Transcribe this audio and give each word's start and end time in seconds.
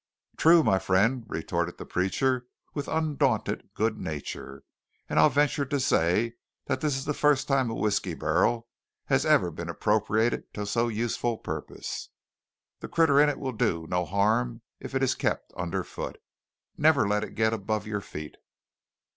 "True, 0.35 0.63
my 0.63 0.79
friend," 0.79 1.25
retorted 1.27 1.77
the 1.77 1.85
preacher 1.85 2.47
with 2.73 2.87
undaunted 2.87 3.69
good 3.75 3.99
nature, 3.99 4.63
"and 5.07 5.19
I'll 5.19 5.29
venture 5.29 5.63
to 5.65 5.79
say 5.79 6.33
this 6.65 6.97
is 6.97 7.05
the 7.05 7.13
first 7.13 7.47
time 7.47 7.69
a 7.69 7.75
whiskey 7.75 8.15
barrel 8.15 8.67
has 9.05 9.27
ever 9.27 9.51
been 9.51 9.69
appropriated 9.69 10.51
to 10.55 10.65
so 10.65 10.87
useful 10.87 11.35
a 11.35 11.37
purpose. 11.37 12.09
The 12.79 12.87
critter 12.87 13.21
in 13.21 13.29
it 13.29 13.37
will 13.37 13.51
do 13.51 13.85
no 13.91 14.03
harm 14.05 14.63
if 14.79 14.95
it 14.95 15.03
is 15.03 15.13
kept 15.13 15.53
underfoot. 15.53 16.17
Never 16.77 17.07
let 17.07 17.23
it 17.23 17.35
get 17.35 17.53
above 17.53 17.85
your 17.85 18.01
feet!" 18.01 18.37